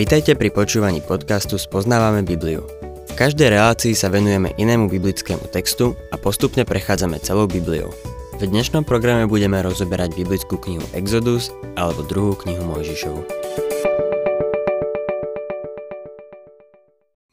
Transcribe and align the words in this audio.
Vitajte 0.00 0.32
pri 0.32 0.48
počúvaní 0.48 1.04
podcastu 1.04 1.60
Spoznávame 1.60 2.24
Bibliu. 2.24 2.64
V 3.04 3.12
každej 3.14 3.52
relácii 3.52 3.92
sa 3.92 4.08
venujeme 4.08 4.48
inému 4.56 4.88
biblickému 4.88 5.52
textu 5.52 5.92
a 6.08 6.16
postupne 6.16 6.64
prechádzame 6.64 7.20
celou 7.20 7.44
Bibliou. 7.44 7.92
V 8.40 8.48
dnešnom 8.48 8.88
programe 8.88 9.28
budeme 9.28 9.60
rozoberať 9.60 10.16
biblickú 10.16 10.56
knihu 10.56 10.80
Exodus 10.96 11.52
alebo 11.76 12.00
druhú 12.00 12.32
knihu 12.42 12.64
Mojžišovu. 12.64 13.22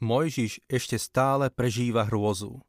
Mojžiš 0.04 0.60
ešte 0.68 1.00
stále 1.00 1.48
prežíva 1.48 2.04
hrôzu. 2.04 2.60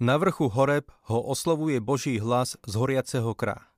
Na 0.00 0.16
vrchu 0.16 0.48
Horeb 0.48 0.88
ho 1.12 1.20
oslovuje 1.20 1.78
Boží 1.84 2.16
hlas 2.16 2.56
z 2.64 2.72
horiaceho 2.74 3.36
krá. 3.36 3.71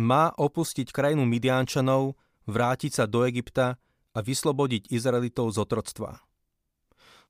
Má 0.00 0.32
opustiť 0.32 0.88
krajinu 0.88 1.28
Midiančanov, 1.28 2.16
vrátiť 2.48 2.92
sa 2.96 3.04
do 3.04 3.28
Egypta 3.28 3.76
a 4.12 4.18
vyslobodiť 4.20 4.88
Izraelitov 4.88 5.52
z 5.52 5.56
otroctva. 5.60 6.20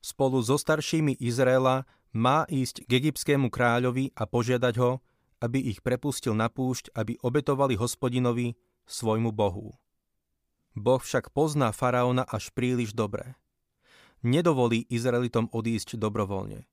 Spolu 0.02 0.42
so 0.42 0.58
staršími 0.58 1.18
Izraela 1.22 1.86
má 2.10 2.42
ísť 2.50 2.86
k 2.86 2.90
egyptskému 3.02 3.50
kráľovi 3.54 4.10
a 4.18 4.26
požiadať 4.26 4.74
ho, 4.82 4.98
aby 5.42 5.58
ich 5.58 5.82
prepustil 5.82 6.34
na 6.34 6.50
púšť, 6.50 6.94
aby 6.94 7.18
obetovali 7.22 7.74
hospodinovi, 7.74 8.54
svojmu 8.86 9.30
Bohu. 9.30 9.78
Boh 10.74 11.02
však 11.02 11.30
pozná 11.30 11.70
faraóna 11.70 12.26
až 12.26 12.50
príliš 12.50 12.94
dobre. 12.94 13.38
Nedovolí 14.22 14.86
Izraelitom 14.86 15.50
odísť 15.50 15.98
dobrovoľne. 15.98 16.66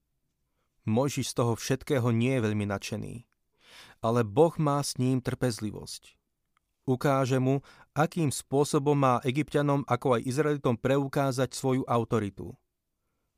Mojžiš 0.86 1.34
z 1.34 1.38
toho 1.38 1.54
všetkého 1.54 2.10
nie 2.14 2.38
je 2.38 2.46
veľmi 2.46 2.66
nadšený. 2.66 3.29
Ale 4.00 4.24
Boh 4.24 4.56
má 4.60 4.80
s 4.80 4.96
ním 4.96 5.20
trpezlivosť. 5.20 6.16
Ukáže 6.90 7.38
mu, 7.38 7.62
akým 7.94 8.34
spôsobom 8.34 8.98
má 8.98 9.16
egyptianom 9.22 9.86
ako 9.86 10.18
aj 10.18 10.26
Izraelitom 10.26 10.80
preukázať 10.80 11.54
svoju 11.54 11.84
autoritu. 11.86 12.58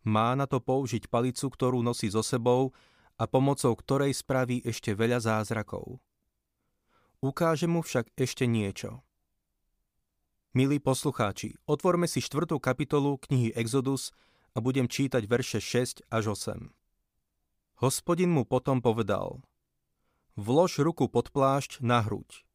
Má 0.07 0.33
na 0.33 0.47
to 0.47 0.63
použiť 0.63 1.11
palicu, 1.11 1.51
ktorú 1.51 1.83
nosí 1.83 2.07
so 2.09 2.23
sebou 2.23 2.73
a 3.19 3.27
pomocou 3.29 3.75
ktorej 3.75 4.17
spraví 4.17 4.63
ešte 4.65 4.95
veľa 4.97 5.21
zázrakov. 5.21 6.01
Ukáže 7.21 7.69
mu 7.69 7.85
však 7.85 8.17
ešte 8.17 8.49
niečo. 8.49 9.05
Milí 10.57 10.81
poslucháči, 10.81 11.53
otvorme 11.69 12.09
si 12.09 12.17
štvrtú 12.17 12.57
kapitolu 12.57 13.21
knihy 13.29 13.53
Exodus 13.53 14.09
a 14.51 14.59
budem 14.59 14.89
čítať 14.89 15.23
verše 15.29 15.61
6 15.61 16.09
až 16.09 16.23
8. 16.33 16.71
Hospodin 17.85 18.33
mu 18.33 18.43
potom 18.43 18.81
povedal, 18.81 19.45
vlož 20.35 20.79
ruku 20.79 21.07
pod 21.11 21.31
plášť 21.31 21.83
na 21.83 22.03
hruď. 22.03 22.45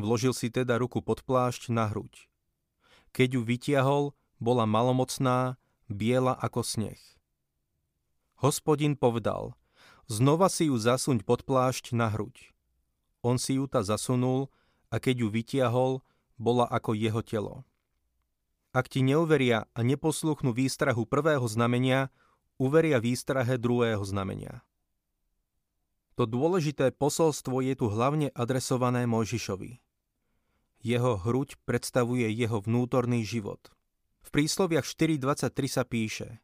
Vložil 0.00 0.32
si 0.32 0.48
teda 0.48 0.80
ruku 0.80 1.04
pod 1.04 1.22
plášť 1.22 1.68
na 1.68 1.88
hruď. 1.92 2.28
Keď 3.12 3.36
ju 3.36 3.40
vytiahol, 3.44 4.04
bola 4.40 4.64
malomocná, 4.64 5.60
biela 5.86 6.32
ako 6.34 6.64
sneh. 6.64 7.00
Hospodin 8.40 8.98
povedal, 8.98 9.54
znova 10.10 10.50
si 10.50 10.66
ju 10.66 10.74
zasuň 10.74 11.22
pod 11.22 11.46
plášť 11.46 11.94
na 11.94 12.10
hruď. 12.10 12.50
On 13.22 13.38
si 13.38 13.60
ju 13.60 13.70
ta 13.70 13.86
zasunul 13.86 14.50
a 14.90 14.98
keď 14.98 15.22
ju 15.22 15.28
vytiahol, 15.30 16.02
bola 16.40 16.66
ako 16.66 16.98
jeho 16.98 17.22
telo. 17.22 17.62
Ak 18.72 18.88
ti 18.88 19.04
neuveria 19.04 19.68
a 19.76 19.80
neposluchnú 19.84 20.50
výstrahu 20.56 21.04
prvého 21.06 21.44
znamenia, 21.44 22.08
uveria 22.56 22.98
výstrahe 22.98 23.60
druhého 23.60 24.02
znamenia. 24.02 24.64
To 26.22 26.30
dôležité 26.30 26.94
posolstvo 26.94 27.66
je 27.66 27.74
tu 27.74 27.90
hlavne 27.90 28.30
adresované 28.38 29.10
Mojžišovi. 29.10 29.82
Jeho 30.78 31.18
hruď 31.18 31.58
predstavuje 31.66 32.30
jeho 32.30 32.62
vnútorný 32.62 33.26
život. 33.26 33.58
V 34.22 34.30
prísloviach 34.30 34.86
4.23 34.86 35.50
sa 35.66 35.82
píše 35.82 36.38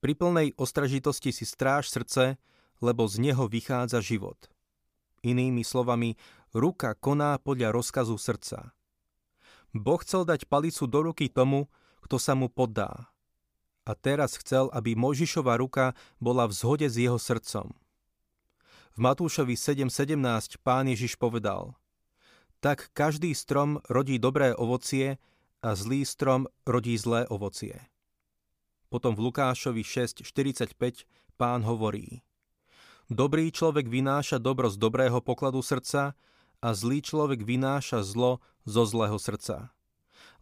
Pri 0.00 0.16
plnej 0.16 0.56
ostražitosti 0.56 1.36
si 1.36 1.44
stráž 1.44 1.92
srdce, 1.92 2.40
lebo 2.80 3.04
z 3.04 3.28
neho 3.28 3.44
vychádza 3.44 4.00
život. 4.00 4.48
Inými 5.20 5.68
slovami, 5.68 6.16
ruka 6.56 6.96
koná 6.96 7.36
podľa 7.36 7.76
rozkazu 7.76 8.16
srdca. 8.16 8.72
Boh 9.76 10.00
chcel 10.00 10.24
dať 10.24 10.48
palicu 10.48 10.88
do 10.88 11.12
ruky 11.12 11.28
tomu, 11.28 11.68
kto 12.00 12.16
sa 12.16 12.32
mu 12.32 12.48
poddá 12.48 13.12
a 13.84 13.92
teraz 13.92 14.40
chcel, 14.40 14.72
aby 14.72 14.96
Mojžišova 14.96 15.60
ruka 15.60 15.92
bola 16.16 16.48
v 16.48 16.56
zhode 16.56 16.88
s 16.88 16.96
jeho 16.96 17.20
srdcom. 17.20 17.83
V 18.94 19.02
Matúšovi 19.02 19.58
7.17 19.58 20.62
pán 20.62 20.86
Ježiš 20.86 21.18
povedal 21.18 21.74
Tak 22.62 22.94
každý 22.94 23.34
strom 23.34 23.82
rodí 23.90 24.22
dobré 24.22 24.54
ovocie 24.54 25.18
a 25.66 25.74
zlý 25.74 26.06
strom 26.06 26.46
rodí 26.62 26.94
zlé 26.94 27.26
ovocie. 27.26 27.90
Potom 28.94 29.18
v 29.18 29.26
Lukášovi 29.26 29.82
6.45 29.82 30.78
pán 31.34 31.66
hovorí 31.66 32.22
Dobrý 33.10 33.50
človek 33.50 33.90
vynáša 33.90 34.38
dobro 34.38 34.70
z 34.70 34.78
dobrého 34.78 35.18
pokladu 35.18 35.58
srdca 35.58 36.14
a 36.62 36.68
zlý 36.70 37.02
človek 37.02 37.42
vynáša 37.42 38.06
zlo 38.06 38.38
zo 38.62 38.86
zlého 38.86 39.18
srdca. 39.18 39.74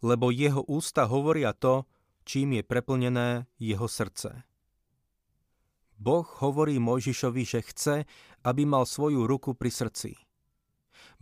Lebo 0.05 0.29
jeho 0.29 0.61
ústa 0.69 1.09
hovoria 1.09 1.57
to, 1.57 1.89
čím 2.21 2.61
je 2.61 2.61
preplnené 2.61 3.49
jeho 3.57 3.89
srdce. 3.89 4.45
Boh 6.03 6.27
hovorí 6.43 6.83
Mojžišovi, 6.83 7.43
že 7.47 7.63
chce, 7.63 7.95
aby 8.43 8.67
mal 8.67 8.83
svoju 8.83 9.23
ruku 9.23 9.55
pri 9.55 9.71
srdci. 9.71 10.19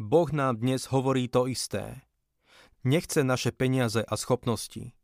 Boh 0.02 0.26
nám 0.34 0.58
dnes 0.58 0.90
hovorí 0.90 1.30
to 1.30 1.46
isté. 1.46 2.02
Nechce 2.82 3.22
naše 3.22 3.54
peniaze 3.54 4.02
a 4.02 4.18
schopnosti. 4.18 4.98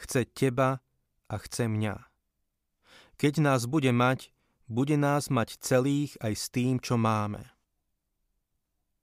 Chce 0.00 0.24
teba 0.24 0.80
a 1.28 1.36
chce 1.36 1.68
mňa. 1.68 2.00
Keď 3.20 3.44
nás 3.44 3.68
bude 3.68 3.92
mať, 3.92 4.32
bude 4.64 4.96
nás 4.96 5.28
mať 5.28 5.60
celých 5.60 6.16
aj 6.24 6.32
s 6.40 6.48
tým, 6.48 6.80
čo 6.80 6.96
máme. 6.96 7.44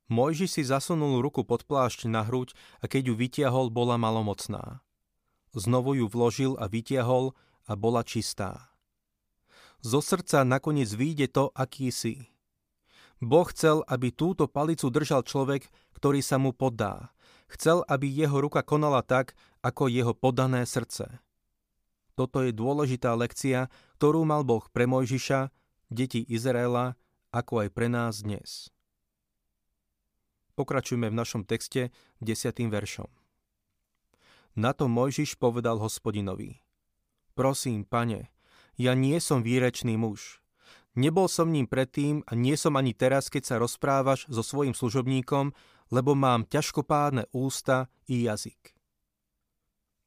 Mojži 0.10 0.50
si 0.50 0.66
zasunul 0.66 1.22
ruku 1.22 1.46
pod 1.46 1.62
plášť 1.70 2.10
na 2.10 2.26
hruď 2.26 2.58
a 2.82 2.90
keď 2.90 3.14
ju 3.14 3.14
vytiahol, 3.14 3.70
bola 3.70 4.02
malomocná. 4.02 4.82
Znovu 5.54 5.94
ju 5.94 6.10
vložil 6.10 6.58
a 6.58 6.66
vytiahol 6.66 7.38
a 7.70 7.78
bola 7.78 8.02
čistá. 8.02 8.77
Zo 9.88 10.04
srdca 10.04 10.44
nakoniec 10.44 10.92
vyjde 10.92 11.32
to, 11.32 11.48
aký 11.56 11.96
si. 11.96 12.28
Boh 13.24 13.48
chcel, 13.48 13.88
aby 13.88 14.12
túto 14.12 14.52
palicu 14.52 14.92
držal 14.92 15.24
človek, 15.24 15.64
ktorý 15.96 16.20
sa 16.20 16.36
mu 16.36 16.52
poddá. 16.52 17.16
Chcel, 17.48 17.88
aby 17.88 18.12
jeho 18.12 18.36
ruka 18.44 18.68
konala 18.68 19.00
tak, 19.00 19.32
ako 19.64 19.88
jeho 19.88 20.12
podané 20.12 20.68
srdce. 20.68 21.24
Toto 22.20 22.44
je 22.44 22.52
dôležitá 22.52 23.16
lekcia, 23.16 23.72
ktorú 23.96 24.28
mal 24.28 24.44
Boh 24.44 24.68
pre 24.68 24.84
Mojžiša, 24.92 25.56
deti 25.88 26.20
Izraela, 26.20 27.00
ako 27.32 27.64
aj 27.64 27.70
pre 27.72 27.88
nás 27.88 28.28
dnes. 28.28 28.68
Pokračujme 30.60 31.08
v 31.08 31.16
našom 31.16 31.48
texte 31.48 31.96
10. 32.20 32.44
veršom. 32.68 33.08
Na 34.60 34.76
to 34.76 34.92
Mojžiš 34.92 35.40
povedal 35.40 35.80
hospodinovi. 35.80 36.60
Prosím, 37.40 37.88
pane, 37.88 38.36
ja 38.78 38.94
nie 38.94 39.18
som 39.18 39.42
výrečný 39.42 39.98
muž. 39.98 40.40
Nebol 40.98 41.30
som 41.30 41.54
ním 41.54 41.70
predtým 41.70 42.26
a 42.26 42.34
nie 42.34 42.58
som 42.58 42.74
ani 42.74 42.94
teraz, 42.94 43.30
keď 43.30 43.44
sa 43.46 43.56
rozprávaš 43.62 44.26
so 44.30 44.42
svojim 44.42 44.74
služobníkom, 44.74 45.54
lebo 45.94 46.18
mám 46.18 46.46
ťažkopádne 46.50 47.30
ústa 47.34 47.90
i 48.10 48.26
jazyk. 48.26 48.74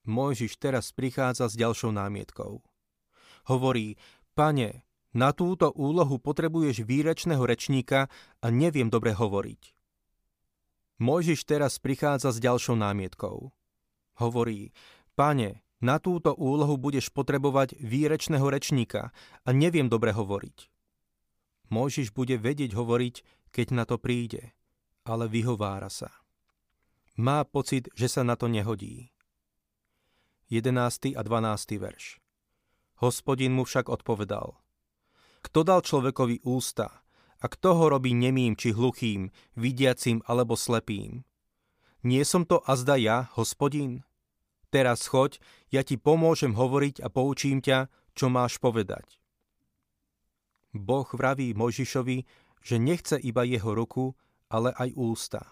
Mojžiš 0.06 0.58
teraz 0.58 0.90
prichádza 0.90 1.46
s 1.46 1.54
ďalšou 1.54 1.94
námietkou. 1.94 2.58
Hovorí, 3.46 3.94
pane, 4.34 4.82
na 5.14 5.30
túto 5.30 5.70
úlohu 5.74 6.18
potrebuješ 6.18 6.82
výrečného 6.86 7.42
rečníka 7.42 8.10
a 8.42 8.46
neviem 8.50 8.90
dobre 8.90 9.14
hovoriť. 9.14 9.62
Mojžiš 11.00 11.46
teraz 11.46 11.78
prichádza 11.78 12.34
s 12.34 12.38
ďalšou 12.42 12.76
námietkou. 12.76 13.54
Hovorí, 14.20 14.74
pane, 15.16 15.64
na 15.80 15.96
túto 15.96 16.36
úlohu 16.36 16.76
budeš 16.76 17.08
potrebovať 17.08 17.76
výrečného 17.80 18.44
rečníka 18.44 19.12
a 19.44 19.48
neviem 19.50 19.88
dobre 19.88 20.12
hovoriť. 20.12 20.68
Mojžiš 21.72 22.12
bude 22.12 22.36
vedieť 22.36 22.76
hovoriť, 22.76 23.14
keď 23.50 23.66
na 23.72 23.84
to 23.88 23.96
príde, 23.96 24.52
ale 25.08 25.26
vyhovára 25.26 25.88
sa. 25.88 26.12
Má 27.16 27.42
pocit, 27.48 27.88
že 27.96 28.08
sa 28.08 28.22
na 28.22 28.36
to 28.36 28.46
nehodí. 28.46 29.10
11. 30.50 31.14
a 31.14 31.22
12. 31.22 31.78
verš 31.78 32.18
Hospodin 33.00 33.54
mu 33.54 33.64
však 33.64 33.88
odpovedal. 33.88 34.58
Kto 35.40 35.64
dal 35.64 35.80
človekovi 35.80 36.44
ústa 36.44 37.00
a 37.40 37.46
kto 37.48 37.72
ho 37.72 37.84
robí 37.88 38.12
nemým 38.12 38.58
či 38.58 38.76
hluchým, 38.76 39.32
vidiacim 39.56 40.20
alebo 40.28 40.58
slepým? 40.58 41.24
Nie 42.04 42.24
som 42.28 42.44
to 42.44 42.60
azda 42.68 43.00
ja, 43.00 43.32
hospodin? 43.38 44.04
Teraz 44.70 45.10
choď, 45.10 45.42
ja 45.74 45.82
ti 45.82 45.98
pomôžem 45.98 46.54
hovoriť 46.54 47.02
a 47.02 47.10
poučím 47.10 47.58
ťa, 47.58 47.90
čo 48.14 48.30
máš 48.30 48.62
povedať. 48.62 49.18
Boh 50.70 51.06
vraví 51.10 51.50
Mojžišovi, 51.58 52.18
že 52.62 52.76
nechce 52.78 53.18
iba 53.18 53.42
jeho 53.42 53.74
ruku, 53.74 54.14
ale 54.46 54.70
aj 54.78 54.94
ústa. 54.94 55.42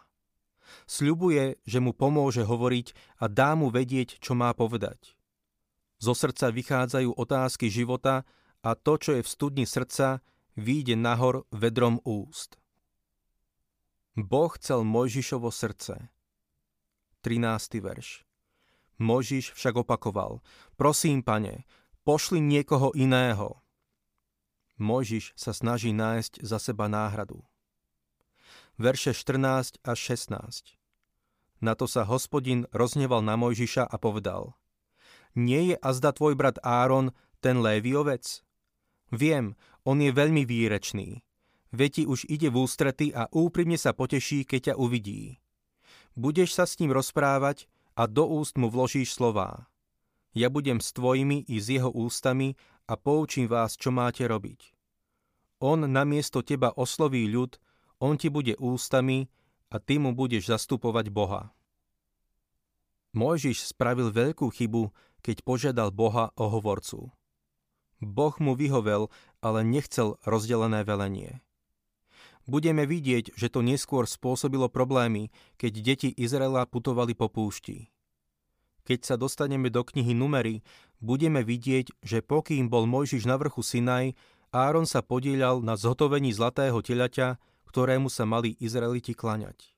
Sľubuje, 0.87 1.59
že 1.65 1.79
mu 1.83 1.97
pomôže 1.97 2.45
hovoriť 2.45 3.19
a 3.19 3.27
dá 3.27 3.59
mu 3.59 3.73
vedieť, 3.73 4.21
čo 4.23 4.39
má 4.39 4.53
povedať. 4.55 5.17
Zo 5.99 6.15
srdca 6.15 6.55
vychádzajú 6.55 7.11
otázky 7.19 7.67
života 7.73 8.23
a 8.63 8.79
to, 8.79 8.95
čo 9.01 9.11
je 9.19 9.23
v 9.25 9.33
studni 9.33 9.67
srdca, 9.67 10.23
výjde 10.55 10.95
nahor 10.95 11.49
vedrom 11.51 11.99
úst. 12.07 12.61
Boh 14.15 14.51
chcel 14.55 14.87
Mojžišovo 14.87 15.51
srdce. 15.51 16.11
13. 17.23 17.83
verš. 17.83 18.28
Možiš 18.99 19.55
však 19.55 19.87
opakoval, 19.87 20.43
prosím, 20.75 21.23
pane, 21.23 21.63
pošli 22.03 22.43
niekoho 22.43 22.91
iného. 22.99 23.63
Mojžiš 24.79 25.35
sa 25.39 25.55
snaží 25.55 25.95
nájsť 25.95 26.43
za 26.43 26.59
seba 26.59 26.91
náhradu. 26.91 27.43
Verše 28.79 29.11
14 29.11 29.83
až 29.83 29.99
16. 30.19 30.79
Na 31.59 31.75
to 31.75 31.91
sa 31.91 32.07
hospodin 32.07 32.67
rozneval 32.71 33.23
na 33.23 33.35
Mojžiša 33.35 33.91
a 33.91 33.97
povedal 33.99 34.55
Nie 35.35 35.75
je 35.75 35.77
azda 35.83 36.15
tvoj 36.15 36.39
brat 36.39 36.63
Áron 36.63 37.11
ten 37.43 37.59
Léviovec? 37.59 38.47
Viem, 39.11 39.59
on 39.83 39.99
je 39.99 40.15
veľmi 40.15 40.47
výrečný. 40.47 41.27
Veti 41.75 42.07
už 42.07 42.31
ide 42.31 42.49
v 42.49 42.65
ústrety 42.65 43.11
a 43.13 43.27
úprimne 43.35 43.77
sa 43.77 43.93
poteší, 43.93 44.47
keď 44.47 44.73
ťa 44.73 44.75
uvidí. 44.79 45.43
Budeš 46.15 46.55
sa 46.55 46.65
s 46.65 46.79
ním 46.81 46.95
rozprávať 46.95 47.67
a 47.99 48.07
do 48.07 48.31
úst 48.31 48.55
mu 48.55 48.71
vložíš 48.71 49.19
slová. 49.19 49.67
Ja 50.31 50.47
budem 50.55 50.79
s 50.79 50.95
tvojimi 50.95 51.43
i 51.51 51.59
s 51.59 51.67
jeho 51.67 51.91
ústami 51.91 52.55
a 52.87 52.95
poučím 52.95 53.51
vás, 53.51 53.75
čo 53.75 53.91
máte 53.91 54.23
robiť. 54.23 54.71
On 55.59 55.83
namiesto 55.83 56.47
teba 56.47 56.71
osloví 56.79 57.27
ľud, 57.27 57.59
on 57.99 58.15
ti 58.15 58.31
bude 58.31 58.55
ústami 58.63 59.27
a 59.75 59.83
ty 59.83 59.99
mu 59.99 60.15
budeš 60.15 60.55
zastupovať 60.55 61.11
Boha. 61.11 61.51
Mojžiš 63.19 63.75
spravil 63.75 64.15
veľkú 64.15 64.47
chybu, 64.47 64.95
keď 65.19 65.43
požiadal 65.43 65.91
Boha 65.91 66.31
o 66.39 66.47
hovorcu. 66.47 67.11
Boh 67.99 68.35
mu 68.39 68.55
vyhovel, 68.55 69.11
ale 69.43 69.67
nechcel 69.67 70.23
rozdelené 70.23 70.87
velenie. 70.87 71.43
Budeme 72.49 72.89
vidieť, 72.89 73.37
že 73.37 73.53
to 73.53 73.61
neskôr 73.61 74.09
spôsobilo 74.09 74.73
problémy, 74.73 75.29
keď 75.61 75.73
deti 75.85 76.09
Izraela 76.17 76.65
putovali 76.65 77.13
po 77.13 77.29
púšti. 77.29 77.93
Keď 78.89 79.05
sa 79.05 79.21
dostaneme 79.21 79.69
do 79.69 79.85
knihy 79.85 80.17
Numery, 80.17 80.65
budeme 80.97 81.45
vidieť, 81.45 81.93
že 82.01 82.25
pokým 82.25 82.73
bol 82.73 82.89
Mojžiš 82.89 83.29
na 83.29 83.37
vrchu 83.37 83.61
Sinaj, 83.61 84.17
Áron 84.49 84.89
sa 84.89 85.05
podielal 85.05 85.61
na 85.61 85.77
zhotovení 85.77 86.33
zlatého 86.33 86.81
telaťa, 86.81 87.37
ktorému 87.69 88.09
sa 88.09 88.25
mali 88.25 88.57
Izraeliti 88.57 89.13
klaňať. 89.13 89.77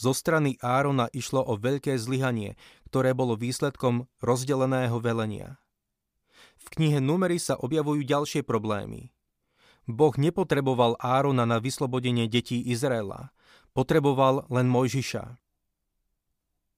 Zo 0.00 0.16
strany 0.16 0.56
Árona 0.64 1.12
išlo 1.12 1.44
o 1.44 1.60
veľké 1.60 1.92
zlyhanie, 2.00 2.56
ktoré 2.88 3.12
bolo 3.12 3.36
výsledkom 3.36 4.08
rozdeleného 4.24 4.96
velenia. 4.96 5.60
V 6.56 6.72
knihe 6.72 7.04
Numery 7.04 7.36
sa 7.36 7.60
objavujú 7.60 8.00
ďalšie 8.00 8.40
problémy– 8.48 9.12
Boh 9.86 10.14
nepotreboval 10.18 10.98
Árona 10.98 11.46
na 11.46 11.62
vyslobodenie 11.62 12.26
detí 12.26 12.58
Izraela. 12.58 13.30
Potreboval 13.70 14.46
len 14.50 14.66
Mojžiša. 14.66 15.38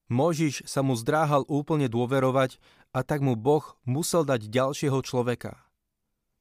Mojžiš 0.09 0.65
sa 0.65 0.81
mu 0.81 0.97
zdráhal 0.97 1.45
úplne 1.45 1.85
dôverovať 1.89 2.57
a 2.93 3.05
tak 3.05 3.21
mu 3.21 3.37
Boh 3.37 3.77
musel 3.85 4.25
dať 4.25 4.49
ďalšieho 4.49 5.01
človeka. 5.05 5.57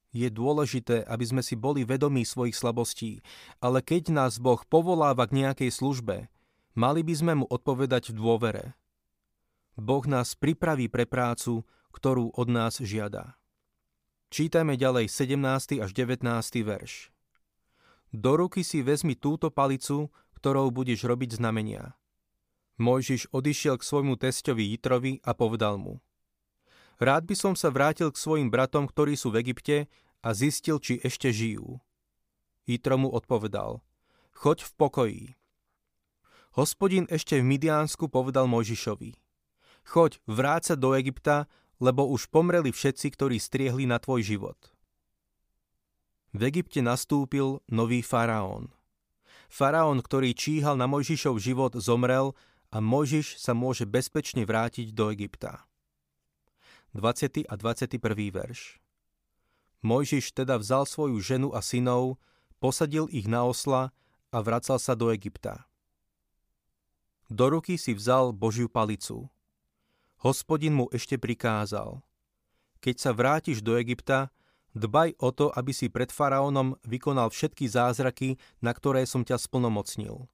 Je 0.09 0.29
dôležité, 0.33 1.05
aby 1.05 1.25
sme 1.29 1.43
si 1.45 1.53
boli 1.53 1.85
vedomí 1.85 2.25
svojich 2.25 2.57
slabostí, 2.57 3.21
ale 3.61 3.85
keď 3.85 4.09
nás 4.09 4.41
Boh 4.41 4.61
povoláva 4.65 5.29
k 5.29 5.45
nejakej 5.45 5.69
službe, 5.69 6.33
mali 6.73 7.01
by 7.05 7.15
sme 7.17 7.33
mu 7.45 7.47
odpovedať 7.49 8.13
v 8.13 8.17
dôvere. 8.17 8.65
Boh 9.77 10.05
nás 10.09 10.33
pripraví 10.33 10.89
pre 10.89 11.05
prácu, 11.05 11.65
ktorú 11.93 12.33
od 12.35 12.49
nás 12.49 12.81
žiada. 12.81 13.37
Čítajme 14.29 14.77
ďalej 14.77 15.09
17. 15.09 15.81
až 15.81 15.91
19. 15.97 16.21
verš. 16.61 17.09
Do 18.13 18.37
ruky 18.37 18.61
si 18.61 18.85
vezmi 18.85 19.17
túto 19.17 19.49
palicu, 19.49 20.13
ktorou 20.37 20.69
budeš 20.69 21.09
robiť 21.09 21.41
znamenia. 21.41 21.97
Mojžiš 22.77 23.33
odišiel 23.33 23.81
k 23.81 23.89
svojmu 23.89 24.21
testovi 24.21 24.69
Jitrovi 24.77 25.25
a 25.25 25.33
povedal 25.33 25.81
mu. 25.81 26.05
Rád 27.01 27.25
by 27.25 27.35
som 27.41 27.55
sa 27.57 27.73
vrátil 27.73 28.13
k 28.13 28.21
svojim 28.21 28.53
bratom, 28.53 28.85
ktorí 28.85 29.17
sú 29.17 29.33
v 29.33 29.41
Egypte 29.49 29.89
a 30.21 30.37
zistil, 30.37 30.77
či 30.77 31.01
ešte 31.01 31.33
žijú. 31.33 31.81
Jitro 32.69 33.01
mu 33.01 33.09
odpovedal. 33.09 33.81
Choď 34.37 34.69
v 34.69 34.71
pokoji. 34.77 35.25
Hospodin 36.53 37.09
ešte 37.09 37.41
v 37.41 37.49
Midiánsku 37.49 38.13
povedal 38.13 38.45
Mojžišovi. 38.45 39.17
Choď, 39.89 40.21
vráť 40.29 40.63
sa 40.69 40.75
do 40.77 40.93
Egypta, 40.93 41.49
lebo 41.79 42.07
už 42.11 42.27
pomreli 42.31 42.75
všetci, 42.75 43.15
ktorí 43.15 43.39
striehli 43.39 43.87
na 43.87 44.03
tvoj 44.03 44.27
život. 44.27 44.59
V 46.35 46.41
Egypte 46.45 46.83
nastúpil 46.85 47.65
nový 47.71 48.05
faraón. 48.05 48.75
Faraón, 49.49 50.05
ktorý 50.05 50.37
číhal 50.37 50.77
na 50.77 50.85
Mojžišov 50.85 51.41
život, 51.41 51.73
zomrel 51.81 52.37
a 52.69 52.85
Mojžiš 52.85 53.41
sa 53.41 53.57
môže 53.57 53.89
bezpečne 53.89 54.45
vrátiť 54.45 54.93
do 54.93 55.09
Egypta. 55.09 55.65
20. 56.93 57.49
a 57.49 57.55
21. 57.57 57.97
verš 58.29 58.77
Mojžiš 59.81 60.35
teda 60.35 60.59
vzal 60.59 60.85
svoju 60.85 61.17
ženu 61.23 61.49
a 61.55 61.63
synov, 61.63 62.19
posadil 62.59 63.07
ich 63.09 63.31
na 63.31 63.47
osla 63.47 63.95
a 64.35 64.39
vracal 64.43 64.77
sa 64.77 64.99
do 64.99 65.09
Egypta. 65.15 65.65
Do 67.31 67.49
ruky 67.49 67.79
si 67.79 67.95
vzal 67.95 68.35
Božiu 68.35 68.69
palicu– 68.69 69.31
Hospodin 70.19 70.75
mu 70.75 70.91
ešte 70.91 71.15
prikázal. 71.15 72.03
Keď 72.83 72.97
sa 72.99 73.11
vrátiš 73.15 73.63
do 73.63 73.79
Egypta, 73.79 74.35
dbaj 74.75 75.15
o 75.23 75.31
to, 75.31 75.51
aby 75.55 75.71
si 75.71 75.87
pred 75.87 76.11
faraónom 76.11 76.75
vykonal 76.83 77.31
všetky 77.31 77.71
zázraky, 77.71 78.39
na 78.59 78.75
ktoré 78.75 79.07
som 79.07 79.23
ťa 79.23 79.39
splnomocnil. 79.39 80.27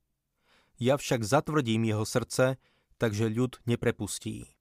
Ja 0.80 0.96
však 0.96 1.24
zatvrdím 1.24 1.84
jeho 1.84 2.08
srdce, 2.08 2.56
takže 2.96 3.28
ľud 3.28 3.60
neprepustí. 3.68 4.56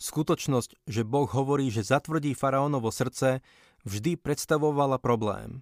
Skutočnosť, 0.00 0.80
že 0.88 1.04
Boh 1.04 1.28
hovorí, 1.28 1.68
že 1.68 1.84
zatvrdí 1.84 2.32
faraónovo 2.32 2.88
srdce, 2.88 3.44
vždy 3.84 4.16
predstavovala 4.16 4.96
problém. 4.96 5.60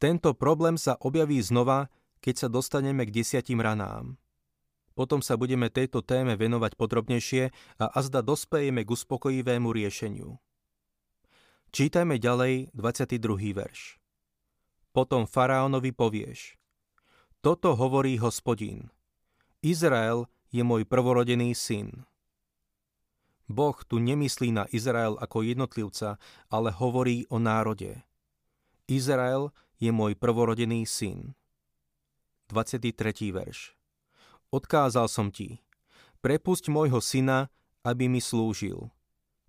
Tento 0.00 0.32
problém 0.32 0.80
sa 0.80 0.96
objaví 1.00 1.40
znova, 1.44 1.92
keď 2.24 2.34
sa 2.44 2.48
dostaneme 2.48 3.04
k 3.04 3.12
desiatim 3.12 3.60
ranám. 3.60 4.16
Potom 4.92 5.24
sa 5.24 5.40
budeme 5.40 5.72
tejto 5.72 6.04
téme 6.04 6.36
venovať 6.36 6.76
podrobnejšie 6.76 7.42
a 7.80 7.84
azda 7.96 8.20
dospejeme 8.20 8.84
k 8.84 8.92
uspokojivému 8.92 9.72
riešeniu. 9.72 10.36
Čítajme 11.72 12.20
ďalej 12.20 12.68
22. 12.76 13.56
verš. 13.56 13.96
Potom 14.92 15.24
faraónovi 15.24 15.96
povieš. 15.96 16.60
Toto 17.40 17.72
hovorí 17.72 18.20
hospodín. 18.20 18.92
Izrael 19.64 20.28
je 20.52 20.60
môj 20.60 20.84
prvorodený 20.84 21.56
syn. 21.56 22.04
Boh 23.48 23.76
tu 23.88 23.96
nemyslí 23.98 24.52
na 24.52 24.68
Izrael 24.68 25.16
ako 25.16 25.44
jednotlivca, 25.44 26.20
ale 26.52 26.70
hovorí 26.76 27.24
o 27.32 27.40
národe. 27.40 28.04
Izrael 28.84 29.48
je 29.80 29.88
môj 29.88 30.12
prvorodený 30.14 30.84
syn. 30.84 31.32
23. 32.52 32.92
verš. 33.32 33.72
Odkázal 34.52 35.08
som 35.08 35.32
ti, 35.32 35.64
prepusť 36.20 36.68
môjho 36.68 37.00
syna, 37.00 37.48
aby 37.80 38.04
mi 38.04 38.20
slúžil. 38.20 38.92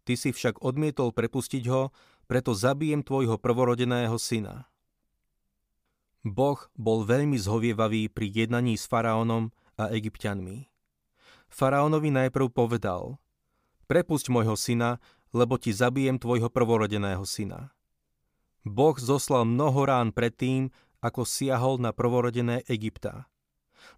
Ty 0.08 0.16
si 0.16 0.32
však 0.32 0.64
odmietol 0.64 1.12
prepustiť 1.12 1.64
ho, 1.68 1.92
preto 2.24 2.56
zabijem 2.56 3.04
tvojho 3.04 3.36
prvorodeného 3.36 4.16
syna. 4.16 4.72
Boh 6.24 6.56
bol 6.80 7.04
veľmi 7.04 7.36
zhovievavý 7.36 8.08
pri 8.08 8.32
jednaní 8.32 8.80
s 8.80 8.88
faraónom 8.88 9.52
a 9.76 9.92
egyptianmi. 9.92 10.72
Faraónovi 11.52 12.08
najprv 12.08 12.48
povedal, 12.48 13.20
prepusť 13.92 14.32
môjho 14.32 14.56
syna, 14.56 15.04
lebo 15.36 15.60
ti 15.60 15.76
zabijem 15.76 16.16
tvojho 16.16 16.48
prvorodeného 16.48 17.28
syna. 17.28 17.76
Boh 18.64 18.96
zoslal 18.96 19.44
mnoho 19.44 19.84
rán 19.84 20.16
predtým, 20.16 20.72
ako 21.04 21.28
siahol 21.28 21.84
na 21.84 21.92
prvorodené 21.92 22.64
Egypta. 22.72 23.28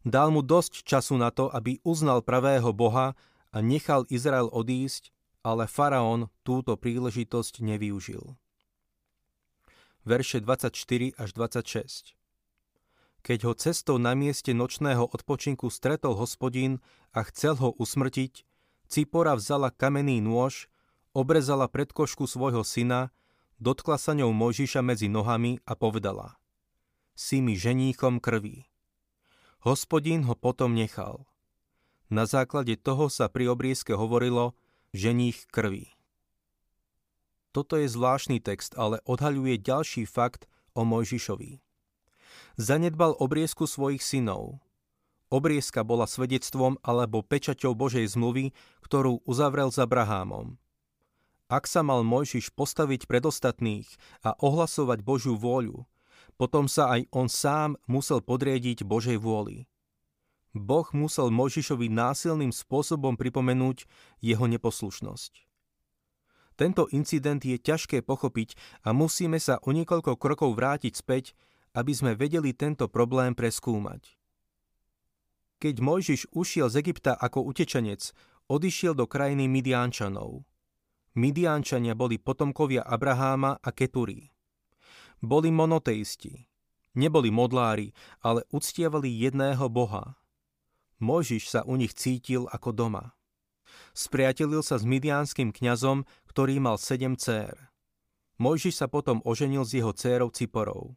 Dal 0.05 0.29
mu 0.29 0.45
dosť 0.45 0.85
času 0.85 1.17
na 1.17 1.33
to, 1.33 1.49
aby 1.49 1.81
uznal 1.81 2.21
pravého 2.21 2.71
Boha 2.71 3.17
a 3.49 3.57
nechal 3.63 4.03
Izrael 4.11 4.51
odísť, 4.51 5.15
ale 5.45 5.69
faraón 5.69 6.33
túto 6.41 6.73
príležitosť 6.73 7.61
nevyužil. 7.61 8.33
Verše 10.05 10.41
24 10.41 10.73
až 11.17 11.29
26 11.33 12.13
Keď 13.25 13.39
ho 13.45 13.53
cestou 13.57 13.97
na 13.97 14.13
mieste 14.13 14.53
nočného 14.53 15.05
odpočinku 15.09 15.69
stretol 15.73 16.13
hospodín 16.17 16.81
a 17.13 17.25
chcel 17.25 17.57
ho 17.57 17.73
usmrtiť, 17.77 18.45
Cipora 18.85 19.33
vzala 19.33 19.73
kamenný 19.73 20.21
nôž, 20.21 20.69
obrezala 21.13 21.65
predkošku 21.65 22.29
svojho 22.29 22.61
syna, 22.61 23.09
dotkla 23.57 23.97
sa 23.97 24.13
ňou 24.13 24.29
Mojžiša 24.29 24.85
medzi 24.85 25.09
nohami 25.09 25.57
a 25.65 25.73
povedala 25.73 26.37
Si 27.17 27.41
mi 27.41 27.57
ženíchom 27.57 28.21
krví. 28.21 28.67
Hospodín 29.65 30.29
ho 30.29 30.37
potom 30.37 30.77
nechal. 30.77 31.25
Na 32.13 32.29
základe 32.29 32.77
toho 32.77 33.09
sa 33.09 33.25
pri 33.33 33.49
obriezke 33.49 33.97
hovorilo 33.97 34.53
ženích 34.93 35.49
krvi. 35.49 35.89
Toto 37.49 37.73
je 37.81 37.89
zvláštny 37.89 38.45
text, 38.45 38.77
ale 38.77 39.01
odhaľuje 39.09 39.57
ďalší 39.57 40.05
fakt 40.05 40.45
o 40.77 40.85
Mojžišovi. 40.85 41.65
Zanedbal 42.61 43.17
obriezku 43.17 43.65
svojich 43.65 44.05
synov. 44.05 44.61
Obriezka 45.33 45.81
bola 45.81 46.05
svedectvom 46.05 46.77
alebo 46.85 47.25
pečaťou 47.25 47.73
Božej 47.73 48.05
zmluvy, 48.13 48.53
ktorú 48.85 49.25
uzavrel 49.25 49.73
s 49.73 49.81
Abrahámom. 49.81 50.61
Ak 51.49 51.65
sa 51.65 51.81
mal 51.81 52.05
Mojžiš 52.05 52.53
postaviť 52.53 53.09
pred 53.09 53.25
ostatných 53.25 53.89
a 54.21 54.37
ohlasovať 54.37 55.01
Božiu 55.01 55.33
vôľu, 55.33 55.89
potom 56.35 56.67
sa 56.67 56.95
aj 56.95 57.07
on 57.15 57.31
sám 57.31 57.79
musel 57.87 58.19
podriediť 58.19 58.83
Božej 58.83 59.19
vôli. 59.19 59.67
Boh 60.55 60.87
musel 60.95 61.35
Mojžišovi 61.35 61.91
násilným 61.91 62.55
spôsobom 62.55 63.19
pripomenúť 63.19 63.83
jeho 64.23 64.47
neposlušnosť. 64.47 65.43
Tento 66.55 66.87
incident 66.95 67.43
je 67.43 67.59
ťažké 67.59 67.99
pochopiť 67.99 68.55
a 68.87 68.95
musíme 68.95 69.35
sa 69.43 69.59
o 69.59 69.75
niekoľko 69.75 70.15
krokov 70.15 70.55
vrátiť 70.55 70.95
späť, 70.95 71.35
aby 71.75 71.91
sme 71.91 72.15
vedeli 72.15 72.55
tento 72.55 72.87
problém 72.87 73.35
preskúmať. 73.35 74.15
Keď 75.59 75.75
Mojžiš 75.83 76.31
ušiel 76.31 76.71
z 76.71 76.79
Egypta 76.79 77.19
ako 77.19 77.43
utečenec, 77.51 78.15
odišiel 78.47 78.95
do 78.95 79.03
krajiny 79.03 79.51
Midiančanov. 79.51 80.47
Midiančania 81.15 81.95
boli 81.95 82.15
potomkovia 82.19 82.83
Abraháma 82.83 83.59
a 83.59 83.69
Keturí. 83.75 84.34
Boli 85.25 85.49
monoteisti. 85.49 86.45
Neboli 86.93 87.33
modlári, 87.33 87.89
ale 88.21 88.45
uctievali 88.53 89.09
jedného 89.09 89.65
boha. 89.73 90.21
Mojžiš 91.01 91.49
sa 91.49 91.61
u 91.65 91.75
nich 91.75 91.97
cítil 91.97 92.45
ako 92.53 92.69
doma. 92.69 93.17
Spriatelil 93.97 94.61
sa 94.61 94.77
s 94.77 94.85
midiánskym 94.85 95.49
kňazom, 95.49 96.05
ktorý 96.29 96.61
mal 96.61 96.77
sedem 96.77 97.17
dcér. 97.17 97.57
Mojžiš 98.37 98.77
sa 98.77 98.87
potom 98.87 99.19
oženil 99.25 99.65
s 99.65 99.73
jeho 99.73 99.97
dcérou 99.97 100.29
Ciporou. 100.29 100.93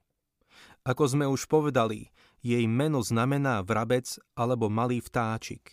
Ako 0.84 1.08
sme 1.08 1.24
už 1.24 1.48
povedali, 1.48 2.12
jej 2.44 2.68
meno 2.68 3.00
znamená 3.00 3.64
vrabec 3.64 4.20
alebo 4.36 4.68
malý 4.68 5.00
vtáčik. 5.00 5.72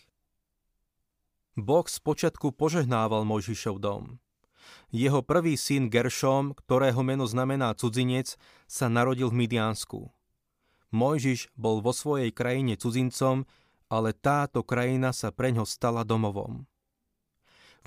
Boh 1.60 1.84
spočiatku 1.84 2.56
požehnával 2.56 3.28
Mojžišov 3.28 3.76
dom. 3.84 4.16
Jeho 4.94 5.20
prvý 5.20 5.58
syn 5.58 5.90
Geršom, 5.90 6.54
ktorého 6.54 7.02
meno 7.04 7.26
znamená 7.26 7.74
cudzinec, 7.74 8.38
sa 8.70 8.86
narodil 8.86 9.30
v 9.30 9.46
Midiansku. 9.46 10.10
Mojžiš 10.94 11.50
bol 11.58 11.82
vo 11.82 11.90
svojej 11.90 12.30
krajine 12.30 12.78
cudzincom, 12.78 13.44
ale 13.86 14.14
táto 14.14 14.62
krajina 14.62 15.10
sa 15.14 15.34
preňho 15.34 15.66
stala 15.66 16.02
domovom. 16.02 16.66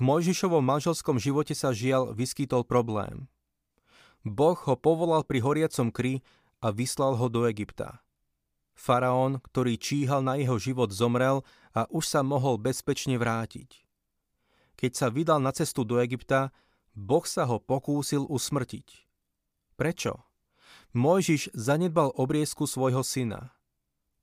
Mojžišovom 0.04 0.64
manželskom 0.64 1.20
živote 1.20 1.52
sa 1.52 1.76
žial 1.76 2.16
vyskytol 2.16 2.64
problém. 2.64 3.28
Boh 4.24 4.56
ho 4.56 4.76
povolal 4.76 5.24
pri 5.24 5.44
horiacom 5.44 5.92
kry 5.92 6.24
a 6.60 6.72
vyslal 6.72 7.16
ho 7.16 7.28
do 7.28 7.48
Egypta. 7.48 8.00
Faraón, 8.76 9.44
ktorý 9.44 9.76
číhal 9.76 10.24
na 10.24 10.40
jeho 10.40 10.56
život, 10.56 10.88
zomrel 10.88 11.44
a 11.76 11.84
už 11.92 12.04
sa 12.08 12.24
mohol 12.24 12.56
bezpečne 12.56 13.20
vrátiť. 13.20 13.84
Keď 14.80 14.92
sa 14.96 15.12
vydal 15.12 15.44
na 15.44 15.52
cestu 15.52 15.84
do 15.84 16.00
Egypta, 16.00 16.48
Boh 16.94 17.24
sa 17.24 17.46
ho 17.46 17.62
pokúsil 17.62 18.26
usmrtiť. 18.26 19.06
Prečo? 19.78 20.26
Mojžiš 20.92 21.54
zanedbal 21.54 22.10
obriezku 22.18 22.66
svojho 22.66 23.06
syna. 23.06 23.54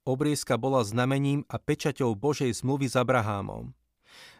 Obriezka 0.03 0.55
bola 0.59 0.83
znamením 0.83 1.43
a 1.47 1.59
pečaťou 1.59 2.15
Božej 2.15 2.51
zmluvy 2.63 2.87
s 2.91 2.95
Abrahámom 2.95 3.75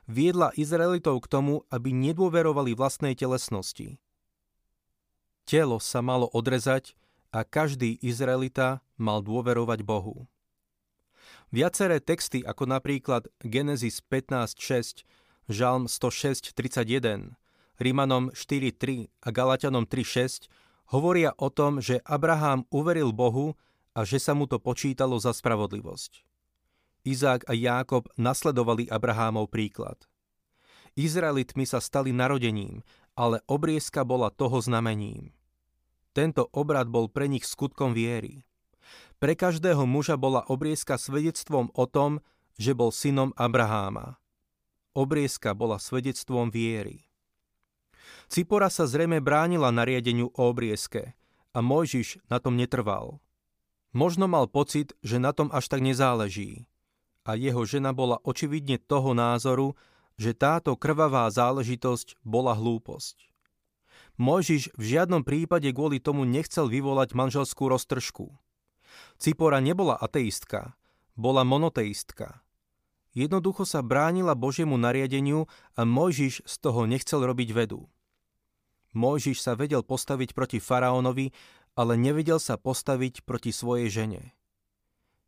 viedla 0.08 0.56
Izraelitov 0.56 1.28
k 1.28 1.28
tomu, 1.28 1.68
aby 1.68 1.92
nedôverovali 1.92 2.74
vlastnej 2.74 3.14
telesnosti. 3.14 4.00
Telo 5.44 5.80
sa 5.80 6.00
malo 6.00 6.32
odrezať 6.32 6.96
a 7.32 7.44
každý 7.44 8.00
Izraelita 8.00 8.80
mal 8.96 9.20
dôverovať 9.24 9.84
Bohu. 9.84 10.28
Viaceré 11.52 12.04
texty, 12.04 12.44
ako 12.44 12.68
napríklad 12.68 13.28
Genesis 13.44 14.04
15.6, 14.04 15.08
Žalm 15.48 15.88
106.31, 15.88 17.40
Rímanom 17.78 18.34
4.3 18.34 19.10
a 19.22 19.30
Galatianom 19.30 19.86
3.6 19.86 20.50
hovoria 20.90 21.34
o 21.38 21.54
tom, 21.54 21.78
že 21.78 22.02
Abraham 22.06 22.66
uveril 22.74 23.14
Bohu 23.14 23.54
a 23.94 24.02
že 24.02 24.18
sa 24.18 24.34
mu 24.34 24.50
to 24.50 24.58
počítalo 24.58 25.18
za 25.22 25.34
spravodlivosť. 25.34 26.26
Izák 27.08 27.48
a 27.48 27.54
Jákob 27.56 28.12
nasledovali 28.20 28.90
Abrahámov 28.92 29.48
príklad. 29.54 29.96
Izraelitmi 30.98 31.64
sa 31.64 31.78
stali 31.78 32.10
narodením, 32.10 32.82
ale 33.14 33.46
obriezka 33.46 34.02
bola 34.02 34.34
toho 34.34 34.58
znamením. 34.60 35.32
Tento 36.12 36.50
obrad 36.52 36.90
bol 36.90 37.08
pre 37.08 37.30
nich 37.30 37.46
skutkom 37.46 37.94
viery. 37.94 38.42
Pre 39.22 39.34
každého 39.38 39.86
muža 39.86 40.18
bola 40.18 40.46
obriezka 40.50 40.98
svedectvom 40.98 41.70
o 41.74 41.86
tom, 41.86 42.22
že 42.58 42.74
bol 42.74 42.90
synom 42.90 43.34
Abraháma. 43.38 44.18
Obriezka 44.98 45.54
bola 45.54 45.78
svedectvom 45.78 46.50
viery. 46.50 47.07
Cipora 48.28 48.68
sa 48.68 48.84
zrejme 48.88 49.24
bránila 49.24 49.72
nariadeniu 49.72 50.32
o 50.36 50.42
obriezke 50.52 51.16
a 51.56 51.60
Mojžiš 51.64 52.24
na 52.28 52.44
tom 52.44 52.60
netrval. 52.60 53.24
Možno 53.96 54.28
mal 54.28 54.52
pocit, 54.52 54.94
že 55.02 55.18
na 55.18 55.32
tom 55.32 55.48
až 55.52 55.72
tak 55.72 55.80
nezáleží 55.82 56.68
a 57.28 57.36
jeho 57.36 57.68
žena 57.68 57.92
bola 57.92 58.24
očividne 58.24 58.80
toho 58.80 59.12
názoru, 59.12 59.76
že 60.16 60.32
táto 60.32 60.80
krvavá 60.80 61.28
záležitosť 61.28 62.16
bola 62.24 62.56
hlúposť. 62.56 63.28
Mojžiš 64.18 64.74
v 64.74 64.84
žiadnom 64.98 65.22
prípade 65.22 65.70
kvôli 65.76 66.02
tomu 66.02 66.24
nechcel 66.24 66.72
vyvolať 66.72 67.14
manželskú 67.14 67.70
roztržku. 67.70 68.34
Cipora 69.20 69.62
nebola 69.62 69.94
ateistka, 70.00 70.74
bola 71.14 71.44
monoteistka. 71.44 72.42
Jednoducho 73.14 73.68
sa 73.68 73.86
bránila 73.86 74.34
Božiemu 74.34 74.80
nariadeniu 74.80 75.46
a 75.78 75.86
Mojžiš 75.86 76.48
z 76.48 76.56
toho 76.64 76.90
nechcel 76.90 77.22
robiť 77.22 77.50
vedu. 77.54 77.86
Mojžiš 78.98 79.46
sa 79.46 79.54
vedel 79.54 79.86
postaviť 79.86 80.34
proti 80.34 80.58
faraónovi, 80.58 81.30
ale 81.78 81.94
nevedel 81.94 82.42
sa 82.42 82.58
postaviť 82.58 83.22
proti 83.22 83.54
svojej 83.54 83.94
žene. 83.94 84.34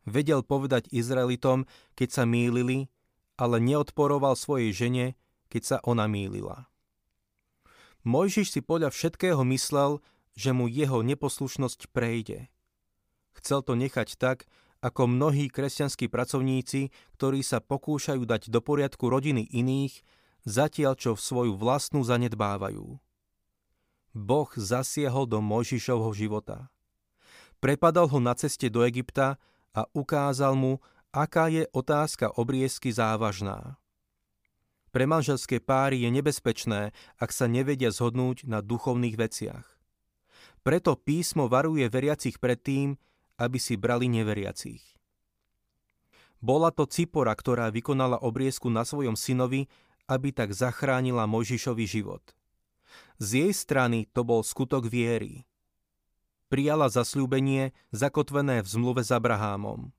Vedel 0.10 0.42
povedať 0.42 0.90
Izraelitom, 0.90 1.70
keď 1.94 2.10
sa 2.10 2.24
mýlili, 2.26 2.90
ale 3.38 3.62
neodporoval 3.62 4.34
svojej 4.34 4.74
žene, 4.74 5.06
keď 5.54 5.62
sa 5.62 5.78
ona 5.86 6.10
mýlila. 6.10 6.66
Mojžiš 8.02 8.58
si 8.58 8.62
podľa 8.66 8.90
všetkého 8.90 9.46
myslel, 9.54 10.02
že 10.34 10.50
mu 10.50 10.66
jeho 10.66 11.06
neposlušnosť 11.06 11.94
prejde. 11.94 12.50
Chcel 13.38 13.62
to 13.62 13.78
nechať 13.78 14.18
tak, 14.18 14.50
ako 14.80 15.12
mnohí 15.12 15.52
kresťanskí 15.52 16.08
pracovníci, 16.08 16.90
ktorí 17.20 17.44
sa 17.44 17.60
pokúšajú 17.60 18.24
dať 18.24 18.48
do 18.50 18.64
poriadku 18.64 19.12
rodiny 19.12 19.46
iných, 19.46 20.02
zatiaľ 20.48 20.96
čo 20.96 21.14
v 21.14 21.22
svoju 21.22 21.54
vlastnú 21.60 22.02
zanedbávajú. 22.02 22.98
Boh 24.14 24.50
zasiahol 24.58 25.30
do 25.30 25.40
Mojžišovho 25.40 26.10
života. 26.18 26.70
Prepadal 27.60 28.08
ho 28.08 28.20
na 28.24 28.34
ceste 28.34 28.72
do 28.72 28.82
Egypta 28.88 29.36
a 29.76 29.86
ukázal 29.92 30.56
mu, 30.56 30.80
aká 31.12 31.50
je 31.52 31.68
otázka 31.76 32.34
obriezky 32.38 32.90
závažná. 32.94 33.78
Pre 34.90 35.06
manželské 35.06 35.62
páry 35.62 36.02
je 36.02 36.10
nebezpečné, 36.10 36.96
ak 37.22 37.30
sa 37.30 37.46
nevedia 37.46 37.94
zhodnúť 37.94 38.50
na 38.50 38.66
duchovných 38.66 39.16
veciach. 39.20 39.66
Preto 40.66 40.98
písmo 40.98 41.46
varuje 41.46 41.86
veriacich 41.86 42.42
pred 42.42 42.58
tým, 42.58 42.98
aby 43.38 43.58
si 43.62 43.78
brali 43.78 44.10
neveriacich. 44.10 44.82
Bola 46.40 46.72
to 46.72 46.88
Cipora, 46.88 47.36
ktorá 47.36 47.68
vykonala 47.70 48.24
obriezku 48.24 48.72
na 48.72 48.88
svojom 48.88 49.20
synovi, 49.20 49.68
aby 50.08 50.32
tak 50.34 50.56
zachránila 50.56 51.28
Mojžišový 51.28 51.86
život. 51.86 52.24
Z 53.22 53.30
jej 53.46 53.54
strany 53.54 54.08
to 54.12 54.26
bol 54.26 54.42
skutok 54.44 54.88
viery 54.88 55.50
prijala 56.50 56.90
zasľúbenie 56.90 57.72
zakotvené 57.94 58.66
v 58.66 58.68
zmluve 58.68 59.06
s 59.06 59.14
Abrahámom. 59.14 59.94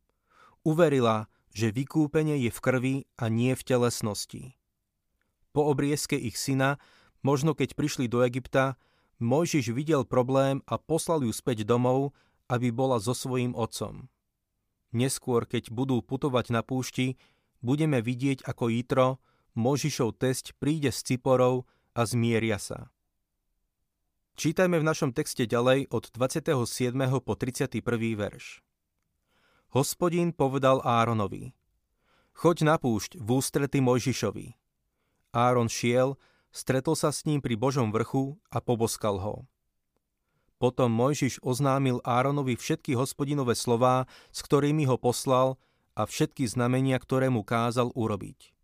Uverila, 0.66 1.30
že 1.54 1.73
vykúpenie 1.73 2.37
je 2.44 2.50
v 2.50 2.61
krvi 2.61 2.97
a 3.16 3.30
nie 3.30 3.54
v 3.54 3.62
telesnosti. 3.64 4.59
Po 5.54 5.66
obriezke 5.70 6.18
ich 6.18 6.37
syna, 6.37 6.76
možno 7.23 7.56
keď 7.56 7.78
prišli 7.78 8.11
do 8.11 8.20
Egypta, 8.26 8.76
Mojžiš 9.23 9.73
videl 9.73 10.04
problém 10.04 10.61
a 10.66 10.76
poslal 10.76 11.25
ju 11.25 11.32
späť 11.32 11.64
domov, 11.64 12.12
aby 12.50 12.75
bola 12.75 12.99
so 12.99 13.14
svojím 13.14 13.54
otcom. 13.54 14.11
Neskôr, 14.90 15.47
keď 15.47 15.70
budú 15.70 16.02
putovať 16.02 16.50
na 16.50 16.66
púšti, 16.66 17.14
budeme 17.62 18.02
vidieť, 18.02 18.42
ako 18.42 18.75
Jitro, 18.75 19.09
Mojžišov 19.54 20.18
test 20.18 20.54
príde 20.59 20.90
s 20.90 21.02
Ciporou 21.02 21.66
a 22.00 22.09
zmieria 22.09 22.57
sa. 22.57 22.88
Čítajme 24.40 24.80
v 24.80 24.88
našom 24.88 25.12
texte 25.12 25.45
ďalej 25.45 25.92
od 25.92 26.09
27. 26.16 26.97
po 27.21 27.37
31. 27.37 27.85
verš. 28.16 28.64
Hospodin 29.76 30.33
povedal 30.33 30.80
Áronovi, 30.80 31.52
choď 32.33 32.57
na 32.64 32.80
púšť 32.80 33.21
v 33.21 33.28
ústrety 33.37 33.85
Mojžišovi. 33.85 34.57
Áron 35.37 35.69
šiel, 35.69 36.16
stretol 36.49 36.97
sa 36.97 37.12
s 37.12 37.28
ním 37.28 37.45
pri 37.45 37.61
Božom 37.61 37.92
vrchu 37.92 38.40
a 38.49 38.64
poboskal 38.64 39.21
ho. 39.21 39.45
Potom 40.57 40.88
Mojžiš 40.88 41.45
oznámil 41.45 42.00
Áronovi 42.00 42.57
všetky 42.57 42.97
hospodinové 42.97 43.52
slová, 43.52 44.09
s 44.33 44.40
ktorými 44.40 44.88
ho 44.88 44.97
poslal 44.97 45.61
a 45.92 46.09
všetky 46.09 46.49
znamenia, 46.49 46.97
ktoré 46.97 47.28
mu 47.28 47.45
kázal 47.45 47.92
urobiť. 47.92 48.57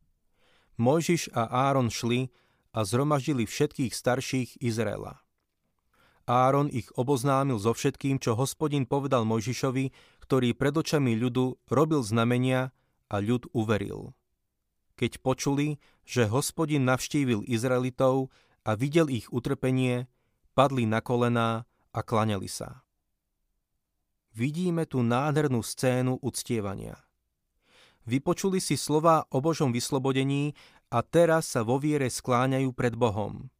Mojžiš 0.80 1.36
a 1.36 1.68
Áron 1.68 1.92
šli 1.92 2.32
a 2.76 2.84
zhromaždili 2.84 3.48
všetkých 3.48 3.96
starších 3.96 4.60
Izraela. 4.60 5.24
Áron 6.28 6.68
ich 6.68 6.92
oboznámil 6.92 7.56
so 7.56 7.72
všetkým, 7.72 8.20
čo 8.20 8.36
hospodin 8.36 8.84
povedal 8.84 9.24
Mojžišovi, 9.24 9.96
ktorý 10.20 10.52
pred 10.52 10.74
očami 10.76 11.16
ľudu 11.16 11.56
robil 11.72 12.04
znamenia 12.04 12.76
a 13.08 13.16
ľud 13.22 13.48
uveril. 13.56 14.12
Keď 15.00 15.24
počuli, 15.24 15.80
že 16.04 16.28
hospodin 16.28 16.84
navštívil 16.84 17.46
Izraelitov 17.48 18.28
a 18.66 18.74
videl 18.76 19.08
ich 19.08 19.30
utrpenie, 19.32 20.10
padli 20.52 20.84
na 20.84 21.00
kolená 21.00 21.64
a 21.94 22.00
klaňali 22.02 22.50
sa. 22.50 22.82
Vidíme 24.36 24.84
tu 24.84 25.00
nádhernú 25.00 25.64
scénu 25.64 26.20
uctievania. 26.20 27.00
Vypočuli 28.06 28.62
si 28.62 28.78
slova 28.78 29.26
o 29.34 29.42
Božom 29.42 29.74
vyslobodení 29.74 30.54
a 30.90 31.02
teraz 31.02 31.50
sa 31.50 31.66
vo 31.66 31.82
viere 31.82 32.06
skláňajú 32.06 32.70
pred 32.70 32.94
Bohom. 32.94 33.50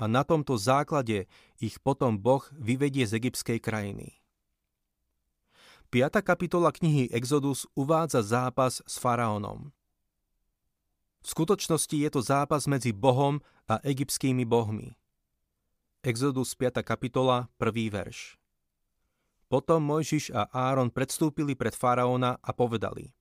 A 0.00 0.10
na 0.10 0.26
tomto 0.26 0.58
základe 0.58 1.30
ich 1.62 1.78
potom 1.78 2.18
Boh 2.18 2.42
vyvedie 2.58 3.06
z 3.06 3.22
egyptskej 3.22 3.62
krajiny. 3.62 4.18
5. 5.92 6.24
kapitola 6.24 6.72
knihy 6.72 7.12
Exodus 7.12 7.68
uvádza 7.76 8.24
zápas 8.24 8.80
s 8.88 8.96
faraónom. 8.96 9.70
V 11.22 11.26
skutočnosti 11.28 11.94
je 11.94 12.10
to 12.10 12.24
zápas 12.24 12.66
medzi 12.66 12.90
Bohom 12.90 13.38
a 13.70 13.78
egyptskými 13.84 14.42
bohmi. 14.42 14.96
Exodus 16.02 16.58
5. 16.58 16.82
kapitola, 16.82 17.46
1. 17.62 17.94
verš. 17.94 18.34
Potom 19.46 19.84
Mojžiš 19.84 20.32
a 20.34 20.48
Áron 20.50 20.90
predstúpili 20.90 21.52
pred 21.52 21.76
faraóna 21.76 22.40
a 22.40 22.50
povedali 22.56 23.12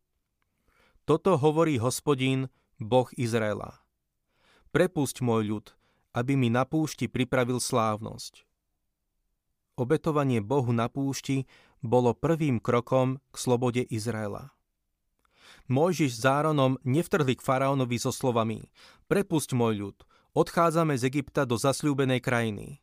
Toto 1.03 1.35
hovorí 1.35 1.75
hospodín, 1.75 2.47
Boh 2.81 3.05
Izraela. 3.13 3.77
Prepusť 4.73 5.21
môj 5.21 5.53
ľud, 5.53 5.65
aby 6.17 6.33
mi 6.33 6.49
na 6.49 6.65
púšti 6.65 7.05
pripravil 7.05 7.61
slávnosť. 7.61 8.41
Obetovanie 9.77 10.41
Bohu 10.41 10.73
na 10.73 10.89
púšti 10.89 11.45
bolo 11.85 12.17
prvým 12.17 12.57
krokom 12.57 13.21
k 13.29 13.35
slobode 13.37 13.85
Izraela. 13.85 14.49
Mojžiš 15.69 16.17
s 16.17 16.25
Áronom 16.25 16.81
nevtrhli 16.81 17.37
k 17.37 17.45
faraónovi 17.45 18.01
so 18.01 18.09
slovami 18.09 18.73
Prepusť 19.05 19.53
môj 19.53 19.73
ľud, 19.77 19.97
odchádzame 20.33 20.97
z 20.97 21.05
Egypta 21.05 21.45
do 21.45 21.61
zasľúbenej 21.61 22.17
krajiny. 22.17 22.81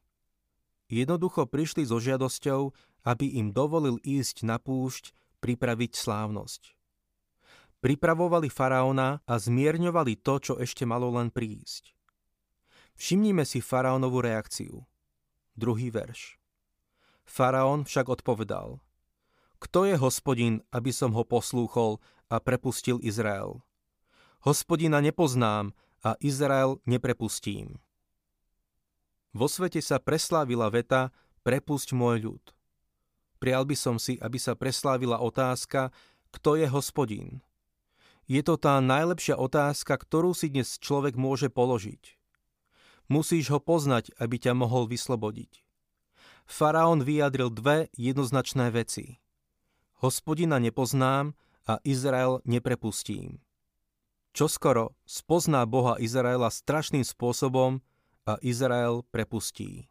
Jednoducho 0.87 1.51
prišli 1.51 1.83
so 1.83 1.99
žiadosťou, 1.99 2.71
aby 3.03 3.35
im 3.35 3.51
dovolil 3.51 3.99
ísť 4.07 4.47
na 4.47 4.63
púšť 4.63 5.11
pripraviť 5.43 5.99
slávnosť. 5.99 6.78
Pripravovali 7.79 8.51
faraóna 8.51 9.23
a 9.23 9.35
zmierňovali 9.39 10.19
to, 10.19 10.35
čo 10.43 10.55
ešte 10.59 10.83
malo 10.83 11.15
len 11.15 11.31
prísť. 11.31 11.95
Všimnime 12.99 13.47
si 13.47 13.63
faraónovú 13.63 14.19
reakciu. 14.19 14.83
Druhý 15.55 15.95
verš. 15.95 16.43
Faraón 17.23 17.87
však 17.87 18.11
odpovedal. 18.19 18.83
Kto 19.63 19.87
je 19.87 19.95
hospodin, 19.95 20.63
aby 20.75 20.91
som 20.91 21.15
ho 21.15 21.23
poslúchol 21.23 22.03
a 22.27 22.43
prepustil 22.43 22.99
Izrael? 23.03 23.63
Hospodina 24.43 24.99
nepoznám 24.99 25.75
a 26.03 26.15
Izrael 26.19 26.83
neprepustím. 26.87 27.79
Vo 29.31 29.47
svete 29.47 29.79
sa 29.79 30.03
preslávila 30.03 30.67
veta 30.71 31.15
Prepusť 31.47 31.95
môj 31.95 32.27
ľud. 32.27 32.45
Prial 33.39 33.63
by 33.63 33.77
som 33.79 33.97
si, 34.03 34.19
aby 34.19 34.37
sa 34.37 34.59
preslávila 34.59 35.23
otázka, 35.23 35.95
kto 36.35 36.59
je 36.59 36.67
hospodín. 36.67 37.39
Je 38.29 38.45
to 38.45 38.61
tá 38.61 38.79
najlepšia 38.79 39.41
otázka, 39.41 39.97
ktorú 39.97 40.37
si 40.37 40.53
dnes 40.53 40.77
človek 40.79 41.17
môže 41.17 41.49
položiť. 41.49 42.15
Musíš 43.09 43.49
ho 43.51 43.59
poznať, 43.59 44.13
aby 44.21 44.37
ťa 44.37 44.53
mohol 44.53 44.85
vyslobodiť. 44.85 45.65
Faraón 46.45 47.01
vyjadril 47.01 47.49
dve 47.49 47.89
jednoznačné 47.97 48.69
veci. 48.69 49.17
Hospodina 50.05 50.61
nepoznám 50.61 51.33
a 51.65 51.81
Izrael 51.83 52.45
neprepustím 52.45 53.41
čoskoro 54.39 54.95
spozná 55.03 55.67
Boha 55.67 55.99
Izraela 55.99 56.47
strašným 56.47 57.03
spôsobom 57.03 57.83
a 58.23 58.39
Izrael 58.39 59.03
prepustí. 59.11 59.91